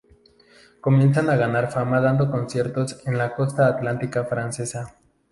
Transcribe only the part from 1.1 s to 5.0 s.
a ganar fama dando conciertos en la costa atlántica francesa.